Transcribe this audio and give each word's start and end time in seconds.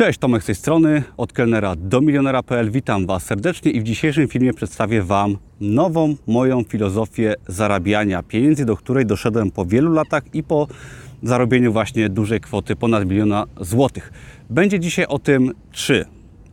Cześć, 0.00 0.18
Tomek 0.18 0.42
z 0.42 0.46
tej 0.46 0.54
strony, 0.54 1.02
od 1.16 1.32
kelnera 1.32 1.76
do 1.76 2.00
milionera.pl. 2.00 2.70
Witam 2.70 3.06
Was 3.06 3.24
serdecznie 3.24 3.70
i 3.72 3.80
w 3.80 3.84
dzisiejszym 3.84 4.28
filmie 4.28 4.54
przedstawię 4.54 5.02
Wam 5.02 5.36
nową 5.60 6.16
moją 6.26 6.62
filozofię 6.64 7.34
zarabiania 7.48 8.22
pieniędzy, 8.22 8.64
do 8.64 8.76
której 8.76 9.06
doszedłem 9.06 9.50
po 9.50 9.64
wielu 9.64 9.92
latach 9.92 10.22
i 10.34 10.42
po 10.42 10.66
zarobieniu 11.22 11.72
właśnie 11.72 12.08
dużej 12.08 12.40
kwoty 12.40 12.76
ponad 12.76 13.08
miliona 13.08 13.46
złotych. 13.60 14.12
Będzie 14.50 14.80
dzisiaj 14.80 15.06
o 15.06 15.18
tym, 15.18 15.52
czy 15.72 16.04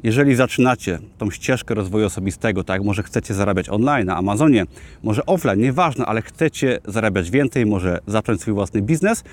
jeżeli 0.04 0.36
zaczynacie 0.36 1.00
tą 1.18 1.32
ścieżkę 1.32 1.73
rozwoju 1.73 2.05
osobistego, 2.05 2.63
tak, 2.63 2.84
może 2.84 3.04
chcecie 3.04 3.34
zarabiać 3.34 3.70
online, 3.70 4.05
na 4.05 4.18
Amazonie, 4.18 4.66
może 5.04 5.25
offline, 5.25 5.59
nieważne, 5.59 6.05
ale 6.05 6.21
chcecie 6.21 6.80
zarabiać 6.86 7.31
więcej, 7.31 7.66
może 7.66 7.99
zacząć 8.07 8.41
swój 8.41 8.54
własny 8.54 8.81
biznes 8.81 9.23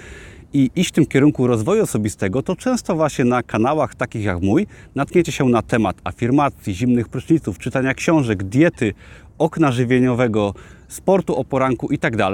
i 0.52 0.70
iść 0.76 0.88
w 0.88 0.92
tym 0.92 1.06
kierunku 1.06 1.46
rozwoju 1.46 1.82
osobistego, 1.82 2.42
to 2.42 2.56
często 2.56 2.96
właśnie 2.96 3.24
na 3.24 3.42
kanałach 3.42 3.94
takich 3.94 4.24
jak 4.24 4.40
mój 4.40 4.66
natkniecie 4.94 5.32
się 5.32 5.44
na 5.44 5.62
temat 5.62 5.96
afirmacji, 6.04 6.74
zimnych 6.74 7.08
pryszniców, 7.08 7.58
czytania 7.58 7.94
książek, 7.94 8.42
diety, 8.42 8.94
okna 9.38 9.72
żywieniowego, 9.72 10.54
sportu 10.88 11.36
o 11.36 11.44
poranku 11.44 11.88
itd. 11.92 12.30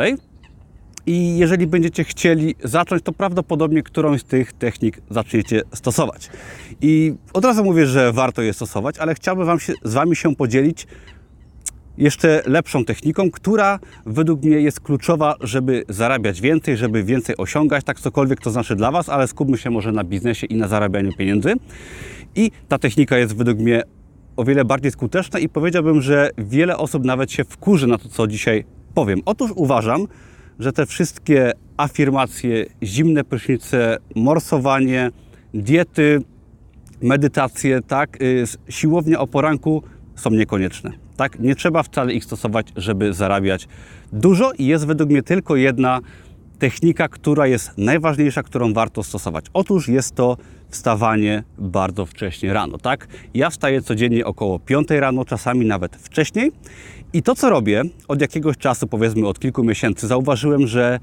I 1.07 1.39
jeżeli 1.39 1.67
będziecie 1.67 2.05
chcieli 2.05 2.55
zacząć, 2.65 3.03
to 3.03 3.13
prawdopodobnie 3.13 3.83
którąś 3.83 4.21
z 4.21 4.25
tych 4.25 4.53
technik 4.53 5.01
zaczniecie 5.11 5.63
stosować. 5.75 6.31
I 6.81 7.15
od 7.33 7.45
razu 7.45 7.65
mówię, 7.65 7.87
że 7.87 8.13
warto 8.13 8.43
je 8.43 8.53
stosować, 8.53 8.99
ale 8.99 9.15
chciałbym 9.15 9.47
wam 9.47 9.61
się, 9.61 9.73
z 9.85 9.95
Wami 9.95 10.17
się 10.17 10.37
podzielić 10.37 10.87
jeszcze 11.99 12.43
lepszą 12.47 12.85
techniką, 12.85 13.31
która 13.31 13.79
według 14.07 14.43
mnie 14.43 14.61
jest 14.61 14.81
kluczowa, 14.81 15.35
żeby 15.41 15.85
zarabiać 15.89 16.41
więcej, 16.41 16.77
żeby 16.77 17.05
więcej 17.05 17.37
osiągać, 17.37 17.85
tak 17.85 18.01
cokolwiek 18.01 18.41
to 18.41 18.51
znaczy 18.51 18.77
dla 18.77 18.91
Was, 18.91 19.09
ale 19.09 19.29
skupmy 19.29 19.59
się 19.59 19.71
może 19.71 19.93
na 19.93 20.05
biznesie 20.05 20.47
i 20.47 20.55
na 20.55 20.69
zarabianiu 20.69 21.13
pieniędzy. 21.13 21.55
I 22.37 22.51
ta 22.69 22.79
technika 22.79 23.19
jest 23.19 23.37
według 23.37 23.59
mnie 23.59 23.83
o 24.37 24.45
wiele 24.45 24.65
bardziej 24.65 24.91
skuteczna 24.91 25.39
i 25.39 25.49
powiedziałbym, 25.49 26.03
że 26.03 26.31
wiele 26.39 26.77
osób 26.77 27.05
nawet 27.05 27.33
się 27.33 27.45
wkurzy 27.45 27.87
na 27.87 27.99
to, 27.99 28.09
co 28.09 28.27
dzisiaj 28.27 28.65
powiem. 28.95 29.21
Otóż 29.27 29.51
uważam, 29.55 30.07
że 30.61 30.73
te 30.73 30.87
wszystkie 30.87 31.53
afirmacje, 31.77 32.67
zimne 32.83 33.25
prysznice, 33.25 33.99
morsowanie, 34.15 35.11
diety, 35.55 36.23
medytacje, 37.03 37.81
tak, 37.83 38.23
y, 38.23 38.45
siłownia 38.69 39.21
o 39.21 39.27
poranku 39.27 39.83
są 40.15 40.31
niekonieczne. 40.31 40.93
Tak? 41.17 41.41
Nie 41.41 41.55
trzeba 41.55 41.83
wcale 41.83 42.13
ich 42.13 42.25
stosować, 42.25 42.67
żeby 42.77 43.13
zarabiać 43.13 43.69
dużo 44.13 44.53
i 44.59 44.67
jest 44.67 44.87
według 44.87 45.11
mnie 45.11 45.23
tylko 45.23 45.57
jedna 45.57 46.01
technika, 46.59 47.09
która 47.09 47.47
jest 47.47 47.79
najważniejsza, 47.79 48.43
którą 48.43 48.73
warto 48.73 49.03
stosować. 49.03 49.45
Otóż 49.53 49.89
jest 49.89 50.15
to 50.15 50.37
wstawanie 50.69 51.43
bardzo 51.59 52.07
wcześnie 52.07 52.53
rano, 52.53 52.79
tak? 52.79 53.09
Ja 53.35 53.51
wstaję 53.51 53.83
codziennie 53.83 54.27
około 54.27 54.59
5 54.59 54.89
rano, 54.91 55.25
czasami 55.25 55.67
nawet 55.67 55.97
wcześniej. 55.97 56.53
I 57.13 57.23
to, 57.23 57.35
co 57.35 57.51
robię 57.51 57.83
od 58.09 58.21
jakiegoś 58.21 58.57
czasu, 58.57 58.87
powiedzmy 58.87 59.29
od 59.29 59.39
kilku 59.39 59.65
miesięcy, 59.65 60.07
zauważyłem, 60.07 60.67
że 60.67 61.01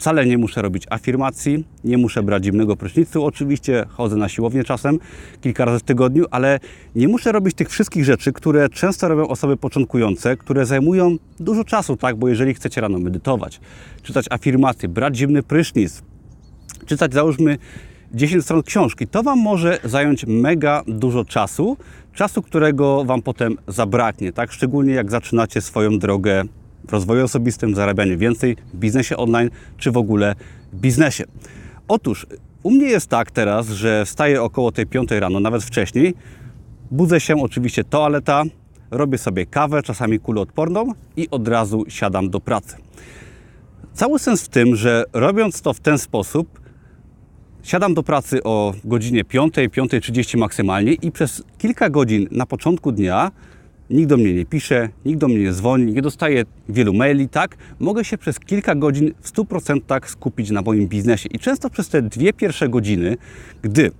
Wcale 0.00 0.26
nie 0.26 0.38
muszę 0.38 0.62
robić 0.62 0.84
afirmacji, 0.90 1.64
nie 1.84 1.98
muszę 1.98 2.22
brać 2.22 2.44
zimnego 2.44 2.76
prysznicu. 2.76 3.24
Oczywiście 3.24 3.86
chodzę 3.88 4.16
na 4.16 4.28
siłownię 4.28 4.64
czasem, 4.64 4.98
kilka 5.40 5.64
razy 5.64 5.78
w 5.78 5.82
tygodniu, 5.82 6.24
ale 6.30 6.60
nie 6.94 7.08
muszę 7.08 7.32
robić 7.32 7.54
tych 7.54 7.68
wszystkich 7.70 8.04
rzeczy, 8.04 8.32
które 8.32 8.68
często 8.68 9.08
robią 9.08 9.28
osoby 9.28 9.56
początkujące, 9.56 10.36
które 10.36 10.66
zajmują 10.66 11.16
dużo 11.40 11.64
czasu, 11.64 11.96
tak? 11.96 12.16
Bo 12.16 12.28
jeżeli 12.28 12.54
chcecie 12.54 12.80
rano 12.80 12.98
medytować, 12.98 13.60
czytać 14.02 14.26
afirmacje, 14.30 14.88
brać 14.88 15.16
zimny 15.16 15.42
prysznic, 15.42 16.02
czytać 16.86 17.12
załóżmy 17.14 17.58
10 18.14 18.44
stron 18.44 18.62
książki, 18.62 19.06
to 19.06 19.22
Wam 19.22 19.38
może 19.38 19.78
zająć 19.84 20.26
mega 20.26 20.82
dużo 20.86 21.24
czasu, 21.24 21.76
czasu, 22.14 22.42
którego 22.42 23.04
Wam 23.04 23.22
potem 23.22 23.56
zabraknie, 23.68 24.32
tak? 24.32 24.52
Szczególnie 24.52 24.94
jak 24.94 25.10
zaczynacie 25.10 25.60
swoją 25.60 25.98
drogę 25.98 26.44
w 26.88 26.92
rozwoju 26.92 27.24
osobistym, 27.24 27.74
zarabianiu 27.74 28.18
więcej, 28.18 28.56
w 28.74 28.76
biznesie 28.76 29.16
online, 29.16 29.50
czy 29.78 29.90
w 29.90 29.96
ogóle 29.96 30.34
biznesie. 30.74 31.24
Otóż 31.88 32.26
u 32.62 32.70
mnie 32.70 32.86
jest 32.86 33.06
tak 33.06 33.30
teraz, 33.30 33.68
że 33.68 34.04
wstaję 34.04 34.42
około 34.42 34.72
tej 34.72 34.86
5 34.86 35.10
rano, 35.10 35.40
nawet 35.40 35.62
wcześniej, 35.62 36.14
budzę 36.90 37.20
się, 37.20 37.42
oczywiście 37.42 37.84
toaleta, 37.84 38.42
robię 38.90 39.18
sobie 39.18 39.46
kawę, 39.46 39.82
czasami 39.82 40.20
kuloodporną 40.20 40.92
i 41.16 41.30
od 41.30 41.48
razu 41.48 41.84
siadam 41.88 42.30
do 42.30 42.40
pracy. 42.40 42.76
Cały 43.94 44.18
sens 44.18 44.42
w 44.42 44.48
tym, 44.48 44.76
że 44.76 45.04
robiąc 45.12 45.62
to 45.62 45.72
w 45.72 45.80
ten 45.80 45.98
sposób, 45.98 46.59
siadam 47.62 47.94
do 47.94 48.02
pracy 48.02 48.42
o 48.42 48.74
godzinie 48.84 49.24
5, 49.24 49.54
5.30 49.54 50.38
maksymalnie 50.38 50.92
i 50.92 51.12
przez 51.12 51.42
kilka 51.58 51.90
godzin 51.90 52.28
na 52.30 52.46
początku 52.46 52.92
dnia 52.92 53.30
nikt 53.90 54.08
do 54.08 54.16
mnie 54.16 54.34
nie 54.34 54.46
pisze, 54.46 54.88
nikt 55.04 55.20
do 55.20 55.28
mnie 55.28 55.38
nie 55.38 55.52
dzwoni, 55.52 55.92
nie 55.92 56.02
dostaję 56.02 56.44
wielu 56.68 56.94
maili, 56.94 57.28
tak? 57.28 57.56
Mogę 57.80 58.04
się 58.04 58.18
przez 58.18 58.40
kilka 58.40 58.74
godzin 58.74 59.14
w 59.20 59.32
100% 59.32 60.06
skupić 60.06 60.50
na 60.50 60.62
moim 60.62 60.88
biznesie. 60.88 61.28
I 61.28 61.38
często 61.38 61.70
przez 61.70 61.88
te 61.88 62.02
dwie 62.02 62.32
pierwsze 62.32 62.68
godziny, 62.68 63.16
gdy 63.62 63.90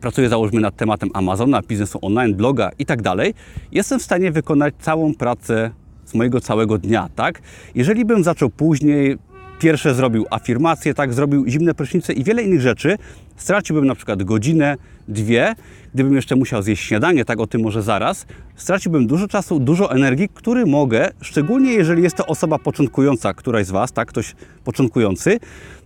pracuję 0.00 0.28
załóżmy 0.28 0.60
nad 0.60 0.76
tematem 0.76 1.10
Amazona, 1.14 1.62
biznesu 1.62 1.98
online, 2.02 2.34
bloga 2.34 2.70
i 2.78 2.86
tak 2.86 3.02
dalej, 3.02 3.34
jestem 3.72 3.98
w 3.98 4.02
stanie 4.02 4.32
wykonać 4.32 4.74
całą 4.80 5.14
pracę 5.14 5.70
z 6.04 6.14
mojego 6.14 6.40
całego 6.40 6.78
dnia, 6.78 7.08
tak? 7.14 7.42
Jeżeli 7.74 8.04
bym 8.04 8.24
zaczął 8.24 8.50
później, 8.50 9.16
pierwsze 9.58 9.94
zrobił 9.94 10.26
afirmacje, 10.30 10.94
tak, 10.94 11.14
zrobił 11.14 11.46
zimne 11.48 11.74
prysznice 11.74 12.12
i 12.12 12.24
wiele 12.24 12.42
innych 12.42 12.60
rzeczy, 12.60 12.98
straciłbym 13.36 13.86
na 13.86 13.94
przykład 13.94 14.22
godzinę, 14.22 14.76
dwie, 15.08 15.54
gdybym 15.94 16.14
jeszcze 16.14 16.36
musiał 16.36 16.62
zjeść 16.62 16.84
śniadanie, 16.84 17.24
tak 17.24 17.40
o 17.40 17.46
tym 17.46 17.62
może 17.62 17.82
zaraz, 17.82 18.26
straciłbym 18.56 19.06
dużo 19.06 19.28
czasu, 19.28 19.60
dużo 19.60 19.92
energii, 19.92 20.28
który 20.34 20.66
mogę, 20.66 21.10
szczególnie 21.20 21.72
jeżeli 21.72 22.02
jest 22.02 22.16
to 22.16 22.26
osoba 22.26 22.58
początkująca, 22.58 23.34
któraś 23.34 23.66
z 23.66 23.70
Was, 23.70 23.92
tak, 23.92 24.08
ktoś 24.08 24.34
początkujący, 24.64 25.38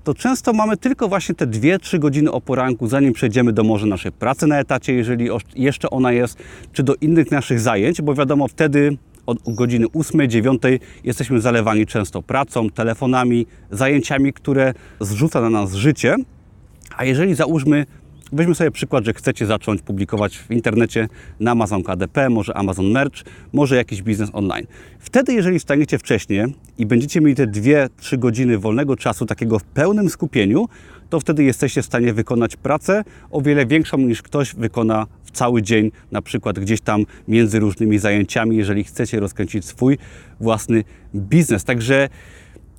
to 0.04 0.14
często 0.14 0.52
mamy 0.52 0.76
tylko 0.76 1.08
właśnie 1.08 1.34
te 1.34 1.46
2-3 1.46 1.98
godziny 1.98 2.32
o 2.32 2.40
poranku, 2.40 2.86
zanim 2.86 3.12
przejdziemy 3.12 3.52
do 3.52 3.64
może 3.64 3.86
naszej 3.86 4.12
pracy 4.12 4.46
na 4.46 4.58
etacie, 4.58 4.94
jeżeli 4.94 5.28
jeszcze 5.56 5.90
ona 5.90 6.12
jest, 6.12 6.38
czy 6.72 6.82
do 6.82 6.94
innych 7.00 7.30
naszych 7.30 7.60
zajęć, 7.60 8.02
bo 8.02 8.14
wiadomo, 8.14 8.48
wtedy 8.48 8.96
od 9.26 9.38
godziny 9.46 9.86
8-9 9.86 10.78
jesteśmy 11.04 11.40
zalewani 11.40 11.86
często 11.86 12.22
pracą, 12.22 12.70
telefonami, 12.70 13.46
zajęciami, 13.70 14.32
które 14.32 14.74
zrzuca 15.00 15.40
na 15.40 15.50
nas 15.50 15.74
życie. 15.74 16.16
A 16.96 17.04
jeżeli 17.04 17.34
załóżmy, 17.34 17.86
weźmy 18.32 18.54
sobie 18.54 18.70
przykład, 18.70 19.04
że 19.04 19.12
chcecie 19.12 19.46
zacząć 19.46 19.82
publikować 19.82 20.38
w 20.38 20.50
internecie 20.50 21.08
na 21.40 21.50
Amazon 21.50 21.82
KDP, 21.82 22.30
może 22.30 22.56
Amazon 22.56 22.90
Merch, 22.90 23.22
może 23.52 23.76
jakiś 23.76 24.02
biznes 24.02 24.30
online. 24.32 24.66
Wtedy, 24.98 25.32
jeżeli 25.32 25.58
wstaniecie 25.58 25.98
wcześniej 25.98 26.54
i 26.78 26.86
będziecie 26.86 27.20
mieli 27.20 27.34
te 27.34 27.46
2-3 27.46 28.18
godziny 28.18 28.58
wolnego 28.58 28.96
czasu, 28.96 29.26
takiego 29.26 29.58
w 29.58 29.64
pełnym 29.64 30.10
skupieniu, 30.10 30.68
to 31.10 31.20
wtedy 31.20 31.44
jesteście 31.44 31.82
w 31.82 31.86
stanie 31.86 32.14
wykonać 32.14 32.56
pracę 32.56 33.04
o 33.30 33.40
wiele 33.40 33.66
większą 33.66 33.98
niż 33.98 34.22
ktoś 34.22 34.54
wykona 34.54 35.06
w 35.24 35.30
cały 35.30 35.62
dzień, 35.62 35.90
na 36.12 36.22
przykład 36.22 36.58
gdzieś 36.58 36.80
tam 36.80 37.04
między 37.28 37.60
różnymi 37.60 37.98
zajęciami, 37.98 38.56
jeżeli 38.56 38.84
chcecie 38.84 39.20
rozkręcić 39.20 39.64
swój 39.64 39.98
własny 40.40 40.84
biznes. 41.14 41.64
Także 41.64 42.08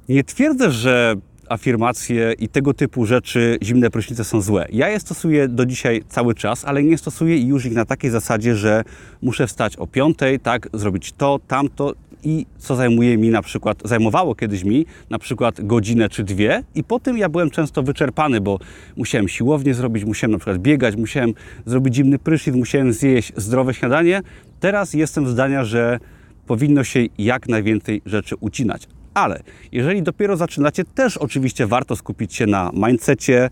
nie 0.10 0.24
twierdzę, 0.24 0.72
że 0.72 1.16
afirmacje 1.52 2.34
i 2.40 2.50
tego 2.50 2.74
typu 2.74 3.06
rzeczy, 3.06 3.58
zimne 3.64 3.90
prysznice 3.90 4.24
są 4.24 4.42
złe. 4.42 4.68
Ja 4.72 4.90
je 4.90 5.00
stosuję 5.00 5.48
do 5.48 5.66
dzisiaj 5.66 6.04
cały 6.10 6.36
czas, 6.36 6.66
ale 6.66 6.84
nie 6.84 6.98
stosuję 6.98 7.42
już 7.42 7.66
ich 7.66 7.74
na 7.74 7.86
takiej 7.86 8.12
zasadzie, 8.12 8.56
że 8.56 8.84
muszę 9.22 9.48
wstać 9.48 9.78
o 9.78 9.88
piątej, 9.88 10.40
tak, 10.40 10.70
zrobić 10.74 11.14
to, 11.14 11.40
tamto 11.48 11.94
i 12.24 12.46
co 12.58 12.76
zajmuje 12.76 13.18
mi 13.18 13.30
na 13.30 13.42
przykład, 13.42 13.78
zajmowało 13.86 14.36
kiedyś 14.36 14.64
mi 14.64 14.86
na 15.10 15.20
przykład 15.20 15.66
godzinę 15.66 16.10
czy 16.10 16.24
dwie 16.24 16.64
i 16.76 16.84
po 16.84 17.00
tym 17.00 17.18
ja 17.18 17.30
byłem 17.30 17.50
często 17.50 17.84
wyczerpany, 17.84 18.42
bo 18.42 18.60
musiałem 18.98 19.28
siłownię 19.28 19.74
zrobić, 19.74 20.06
musiałem 20.06 20.32
na 20.32 20.38
przykład 20.38 20.58
biegać, 20.58 20.96
musiałem 20.96 21.34
zrobić 21.66 21.96
zimny 21.96 22.20
prysznic, 22.20 22.56
musiałem 22.56 22.94
zjeść 22.94 23.34
zdrowe 23.36 23.74
śniadanie. 23.74 24.22
Teraz 24.60 24.94
jestem 24.94 25.28
zdania, 25.28 25.64
że 25.64 26.00
powinno 26.48 26.84
się 26.84 27.06
jak 27.18 27.48
najwięcej 27.48 28.02
rzeczy 28.06 28.36
ucinać. 28.36 28.88
Ale 29.14 29.42
jeżeli 29.72 30.04
dopiero 30.04 30.38
zaczynacie, 30.38 30.84
też 30.86 31.18
oczywiście 31.18 31.68
warto 31.68 31.96
skupić 31.96 32.36
się 32.36 32.46
na 32.46 32.72
mindsetie, 32.74 33.50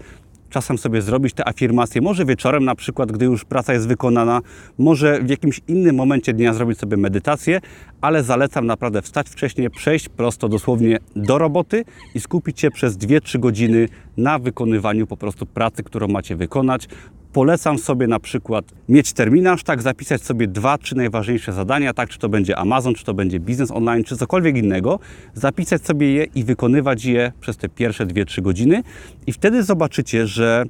czasem 0.50 0.78
sobie 0.78 1.02
zrobić 1.02 1.34
te 1.34 1.48
afirmacje, 1.48 2.02
może 2.02 2.26
wieczorem 2.26 2.66
na 2.66 2.76
przykład, 2.76 3.12
gdy 3.12 3.26
już 3.26 3.46
praca 3.46 3.74
jest 3.74 3.88
wykonana, 3.88 4.42
może 4.78 5.20
w 5.22 5.30
jakimś 5.30 5.62
innym 5.68 5.96
momencie 5.96 6.34
dnia 6.34 6.54
zrobić 6.54 6.80
sobie 6.80 6.98
medytację, 6.98 7.62
ale 8.02 8.24
zalecam 8.24 8.66
naprawdę 8.66 9.02
wstać 9.02 9.30
wcześniej, 9.30 9.70
przejść 9.70 10.10
prosto 10.10 10.50
dosłownie 10.50 10.98
do 11.16 11.38
roboty 11.38 11.86
i 12.16 12.20
skupić 12.20 12.60
się 12.60 12.72
przez 12.72 12.98
2-3 12.98 13.40
godziny 13.40 13.90
na 14.18 14.40
wykonywaniu 14.40 15.08
po 15.08 15.18
prostu 15.18 15.46
pracy, 15.46 15.84
którą 15.84 16.08
macie 16.08 16.36
wykonać. 16.36 16.88
Polecam 17.34 17.78
sobie 17.78 18.08
na 18.08 18.20
przykład 18.20 18.66
mieć 18.90 19.14
terminarz, 19.14 19.64
tak, 19.64 19.82
zapisać 19.82 20.22
sobie 20.22 20.48
dwa, 20.48 20.78
trzy 20.78 20.96
najważniejsze 20.96 21.54
zadania, 21.54 21.94
tak, 21.94 22.10
czy 22.10 22.20
to 22.20 22.30
będzie 22.30 22.58
Amazon, 22.58 22.94
czy 22.94 23.06
to 23.06 23.14
będzie 23.14 23.40
biznes 23.40 23.72
online, 23.72 24.04
czy 24.04 24.18
cokolwiek 24.18 24.58
innego, 24.58 25.00
zapisać 25.34 25.86
sobie 25.86 26.14
je 26.14 26.24
i 26.24 26.44
wykonywać 26.44 27.06
je 27.06 27.32
przez 27.40 27.58
te 27.58 27.70
pierwsze 27.70 28.06
dwie, 28.06 28.26
trzy 28.26 28.42
godziny. 28.42 28.84
I 29.28 29.34
wtedy 29.34 29.64
zobaczycie, 29.64 30.28
że 30.28 30.64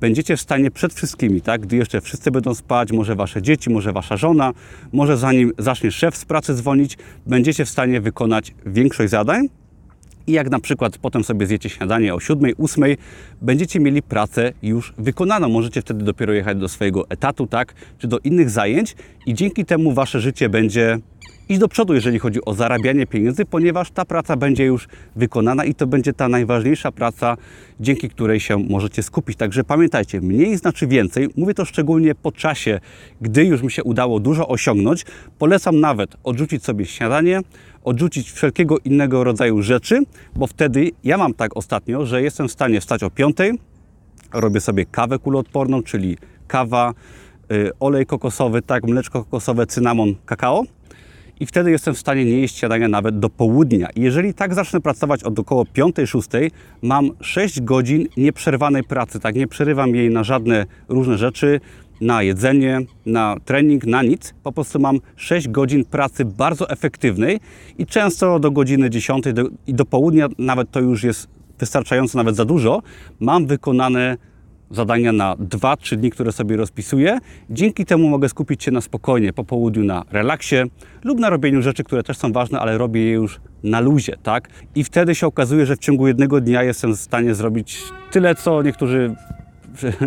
będziecie 0.00 0.36
w 0.36 0.40
stanie 0.40 0.70
przed 0.70 0.94
wszystkimi, 0.94 1.40
tak, 1.40 1.60
gdy 1.60 1.76
jeszcze 1.76 2.00
wszyscy 2.00 2.30
będą 2.30 2.54
spać, 2.54 2.92
może 2.92 3.14
wasze 3.14 3.42
dzieci, 3.42 3.70
może 3.70 3.92
wasza 3.92 4.16
żona, 4.16 4.52
może 4.92 5.16
zanim 5.16 5.52
zacznie 5.58 5.90
szef 5.90 6.16
z 6.16 6.24
pracy 6.24 6.54
dzwonić, 6.54 6.98
będziecie 7.26 7.64
w 7.64 7.68
stanie 7.68 8.00
wykonać 8.00 8.54
większość 8.66 9.10
zadań, 9.10 9.48
i 10.30 10.32
jak 10.32 10.50
na 10.50 10.60
przykład 10.60 10.98
potem 10.98 11.24
sobie 11.24 11.46
zjecie 11.46 11.68
śniadanie 11.68 12.14
o 12.14 12.20
7, 12.20 12.52
8, 12.58 12.84
będziecie 13.42 13.80
mieli 13.80 14.02
pracę 14.02 14.52
już 14.62 14.94
wykonaną. 14.98 15.48
Możecie 15.48 15.80
wtedy 15.82 16.04
dopiero 16.04 16.32
jechać 16.32 16.58
do 16.58 16.68
swojego 16.68 17.08
etatu, 17.08 17.46
tak, 17.46 17.74
czy 17.98 18.08
do 18.08 18.18
innych 18.18 18.50
zajęć 18.50 18.96
i 19.26 19.34
dzięki 19.34 19.64
temu 19.64 19.92
wasze 19.92 20.20
życie 20.20 20.48
będzie 20.48 20.98
iść 21.50 21.60
do 21.60 21.68
przodu, 21.68 21.94
jeżeli 21.94 22.18
chodzi 22.18 22.44
o 22.44 22.54
zarabianie 22.54 23.06
pieniędzy, 23.06 23.44
ponieważ 23.44 23.90
ta 23.90 24.04
praca 24.04 24.36
będzie 24.36 24.64
już 24.64 24.88
wykonana 25.16 25.64
i 25.64 25.74
to 25.74 25.86
będzie 25.86 26.12
ta 26.12 26.28
najważniejsza 26.28 26.92
praca, 26.92 27.36
dzięki 27.80 28.08
której 28.08 28.40
się 28.40 28.58
możecie 28.58 29.02
skupić. 29.02 29.36
Także 29.36 29.64
pamiętajcie, 29.64 30.20
mniej 30.20 30.56
znaczy 30.56 30.86
więcej. 30.86 31.28
Mówię 31.36 31.54
to 31.54 31.64
szczególnie 31.64 32.14
po 32.14 32.32
czasie, 32.32 32.80
gdy 33.20 33.44
już 33.44 33.62
mi 33.62 33.70
się 33.70 33.84
udało 33.84 34.20
dużo 34.20 34.48
osiągnąć. 34.48 35.04
Polecam 35.38 35.80
nawet 35.80 36.16
odrzucić 36.24 36.64
sobie 36.64 36.86
śniadanie, 36.86 37.40
odrzucić 37.84 38.30
wszelkiego 38.30 38.78
innego 38.78 39.24
rodzaju 39.24 39.62
rzeczy, 39.62 40.00
bo 40.36 40.46
wtedy 40.46 40.90
ja 41.04 41.16
mam 41.18 41.34
tak 41.34 41.56
ostatnio, 41.56 42.06
że 42.06 42.22
jestem 42.22 42.48
w 42.48 42.52
stanie 42.52 42.80
wstać 42.80 43.02
o 43.02 43.10
5, 43.10 43.36
robię 44.32 44.60
sobie 44.60 44.86
kawę 44.86 45.18
kuloodporną, 45.18 45.82
czyli 45.82 46.16
kawa, 46.48 46.94
y, 47.52 47.70
olej 47.80 48.06
kokosowy, 48.06 48.62
tak, 48.62 48.84
mleczko 48.84 49.24
kokosowe, 49.24 49.66
cynamon, 49.66 50.14
kakao. 50.26 50.64
I 51.40 51.46
wtedy 51.46 51.70
jestem 51.70 51.94
w 51.94 51.98
stanie 51.98 52.24
nie 52.24 52.40
jeść 52.40 52.58
śniadania 52.58 52.88
nawet 52.88 53.18
do 53.18 53.30
południa. 53.30 53.88
Jeżeli 53.96 54.34
tak 54.34 54.54
zacznę 54.54 54.80
pracować 54.80 55.24
od 55.24 55.38
około 55.38 55.64
5-6, 55.64 56.50
mam 56.82 57.10
6 57.20 57.60
godzin 57.60 58.06
nieprzerwanej 58.16 58.84
pracy, 58.84 59.20
tak? 59.20 59.34
Nie 59.34 59.46
przerywam 59.46 59.94
jej 59.94 60.10
na 60.10 60.24
żadne 60.24 60.66
różne 60.88 61.18
rzeczy, 61.18 61.60
na 62.00 62.22
jedzenie, 62.22 62.80
na 63.06 63.36
trening, 63.44 63.86
na 63.86 64.02
nic. 64.02 64.34
Po 64.42 64.52
prostu 64.52 64.80
mam 64.80 65.00
6 65.16 65.48
godzin 65.48 65.84
pracy 65.84 66.24
bardzo 66.24 66.70
efektywnej 66.70 67.40
i 67.78 67.86
często 67.86 68.38
do 68.38 68.50
godziny 68.50 68.90
10 68.90 69.24
do, 69.32 69.42
i 69.66 69.74
do 69.74 69.84
południa, 69.84 70.28
nawet 70.38 70.70
to 70.70 70.80
już 70.80 71.04
jest 71.04 71.28
wystarczająco, 71.58 72.18
nawet 72.18 72.36
za 72.36 72.44
dużo, 72.44 72.82
mam 73.20 73.46
wykonane 73.46 74.16
zadania 74.70 75.12
na 75.12 75.36
2-3 75.36 75.96
dni, 75.96 76.10
które 76.10 76.32
sobie 76.32 76.56
rozpisuję. 76.56 77.18
Dzięki 77.50 77.84
temu 77.84 78.08
mogę 78.08 78.28
skupić 78.28 78.64
się 78.64 78.70
na 78.70 78.80
spokojnie 78.80 79.32
po 79.32 79.44
południu 79.44 79.84
na 79.84 80.04
relaksie 80.10 80.56
lub 81.04 81.18
na 81.18 81.30
robieniu 81.30 81.62
rzeczy, 81.62 81.84
które 81.84 82.02
też 82.02 82.18
są 82.18 82.32
ważne, 82.32 82.60
ale 82.60 82.78
robię 82.78 83.04
je 83.04 83.12
już 83.12 83.40
na 83.62 83.80
luzie, 83.80 84.16
tak? 84.22 84.48
I 84.74 84.84
wtedy 84.84 85.14
się 85.14 85.26
okazuje, 85.26 85.66
że 85.66 85.76
w 85.76 85.78
ciągu 85.78 86.06
jednego 86.06 86.40
dnia 86.40 86.62
jestem 86.62 86.96
w 86.96 87.00
stanie 87.00 87.34
zrobić 87.34 87.78
tyle, 88.10 88.34
co 88.34 88.62
niektórzy 88.62 89.14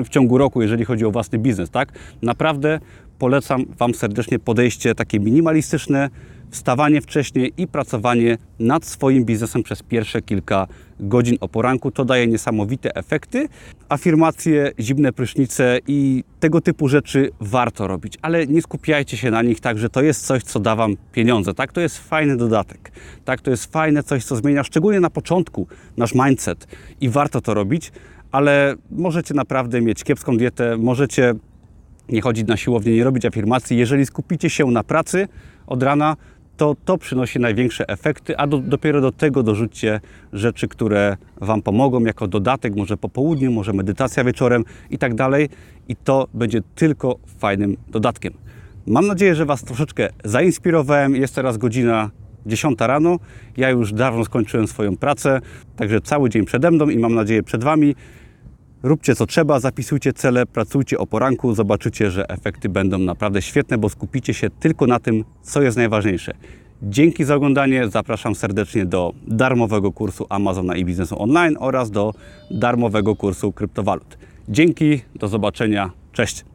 w, 0.06 0.10
ciągu 0.10 0.38
roku, 0.38 0.62
jeżeli 0.62 0.86
chodzi 0.86 1.06
o 1.06 1.12
własny 1.12 1.40
biznes, 1.40 1.70
tak? 1.70 1.92
Naprawdę 2.22 2.80
polecam 3.20 3.66
Wam 3.80 3.94
serdecznie 3.94 4.40
podejście 4.40 4.96
takie 4.96 5.20
minimalistyczne, 5.20 6.10
wstawanie 6.54 7.02
wcześniej 7.02 7.54
i 7.58 7.68
pracowanie 7.68 8.38
nad 8.60 8.86
swoim 8.86 9.26
biznesem 9.26 9.64
przez 9.64 9.84
pierwsze 9.84 10.22
kilka 10.22 10.68
godzin 11.00 11.38
o 11.42 11.48
poranku. 11.48 11.92
To 11.92 12.06
daje 12.06 12.28
niesamowite 12.28 12.96
efekty. 12.96 13.48
Afirmacje, 13.90 14.72
zimne 14.80 15.14
prysznice 15.14 15.80
i 15.88 16.24
tego 16.40 16.62
typu 16.62 16.88
rzeczy 16.88 17.30
warto 17.40 17.88
robić, 17.88 18.18
ale 18.22 18.48
nie 18.48 18.62
skupiajcie 18.62 19.18
się 19.18 19.32
na 19.32 19.42
nich 19.42 19.60
tak, 19.60 19.78
że 19.78 19.90
to 19.90 20.02
jest 20.02 20.26
coś, 20.26 20.44
co 20.44 20.60
da 20.60 20.76
Wam 20.76 20.96
pieniądze. 21.12 21.54
Tak, 21.54 21.72
to 21.72 21.82
jest 21.82 21.98
fajny 21.98 22.38
dodatek. 22.38 22.92
Tak, 23.26 23.42
to 23.42 23.52
jest 23.52 23.72
fajne 23.72 24.04
coś, 24.04 24.26
co 24.26 24.36
zmienia 24.36 24.64
szczególnie 24.64 25.00
na 25.00 25.10
początku 25.10 25.68
nasz 25.98 26.14
mindset 26.16 26.68
i 27.02 27.10
warto 27.10 27.42
to 27.42 27.54
robić, 27.54 27.92
ale 28.34 28.76
możecie 28.92 29.34
naprawdę 29.34 29.82
mieć 29.82 30.04
kiepską 30.04 30.38
dietę, 30.38 30.78
możecie 30.78 31.34
nie 32.10 32.22
chodzić 32.22 32.48
na 32.48 32.58
siłownię, 32.58 32.96
nie 32.96 33.04
robić 33.04 33.26
afirmacji. 33.26 33.78
Jeżeli 33.78 34.06
skupicie 34.06 34.50
się 34.50 34.66
na 34.66 34.84
pracy 34.84 35.28
od 35.68 35.84
rana, 35.84 36.16
to 36.58 36.76
to 36.86 36.98
przynosi 36.98 37.40
największe 37.40 37.90
efekty, 37.90 38.38
a 38.38 38.48
do, 38.48 38.58
dopiero 38.58 39.02
do 39.02 39.12
tego 39.12 39.44
dorzućcie 39.44 40.02
rzeczy, 40.34 40.68
które 40.68 41.18
Wam 41.42 41.62
pomogą 41.62 42.04
jako 42.04 42.28
dodatek, 42.28 42.76
może 42.76 42.98
po 42.98 43.10
południu, 43.10 43.52
może 43.52 43.74
medytacja 43.74 44.24
wieczorem 44.24 44.64
i 44.90 44.98
tak 44.98 45.16
dalej. 45.16 45.50
I 45.88 45.96
to 45.96 46.28
będzie 46.34 46.62
tylko 46.76 47.16
fajnym 47.38 47.78
dodatkiem. 47.88 48.34
Mam 48.88 49.08
nadzieję, 49.08 49.36
że 49.36 49.46
Was 49.46 49.64
troszeczkę 49.64 50.10
zainspirowałem. 50.24 51.16
Jest 51.16 51.36
teraz 51.36 51.58
godzina 51.58 52.10
10 52.46 52.80
rano. 52.80 53.20
Ja 53.58 53.70
już 53.70 53.94
dawno 53.94 54.26
skończyłem 54.26 54.68
swoją 54.68 54.98
pracę, 54.98 55.42
także 55.76 56.02
cały 56.02 56.30
dzień 56.30 56.46
przede 56.46 56.72
mną 56.72 56.90
i 56.90 57.00
mam 57.00 57.16
nadzieję 57.16 57.44
przed 57.44 57.64
Wami. 57.64 57.96
Róbcie 58.84 59.16
co 59.16 59.26
trzeba, 59.26 59.60
zapisujcie 59.60 60.14
cele, 60.14 60.46
pracujcie 60.46 60.98
o 60.98 61.08
poranku, 61.08 61.54
zobaczycie, 61.54 62.12
że 62.12 62.30
efekty 62.30 62.70
będą 62.70 62.98
naprawdę 62.98 63.42
świetne, 63.42 63.78
bo 63.78 63.90
skupicie 63.90 64.34
się 64.34 64.50
tylko 64.50 64.88
na 64.88 65.00
tym, 65.00 65.24
co 65.42 65.62
jest 65.62 65.78
najważniejsze. 65.78 66.34
Dzięki 66.82 67.24
za 67.24 67.36
oglądanie, 67.36 67.88
zapraszam 67.90 68.36
serdecznie 68.36 68.86
do 68.86 69.14
darmowego 69.28 69.92
kursu 69.92 70.26
Amazona 70.30 70.76
i 70.76 70.86
biznesu 70.86 71.22
online 71.22 71.58
oraz 71.60 71.92
do 71.92 72.14
darmowego 72.52 73.16
kursu 73.16 73.52
kryptowalut. 73.52 74.18
Dzięki, 74.50 75.02
do 75.16 75.28
zobaczenia, 75.28 75.92
cześć. 76.12 76.46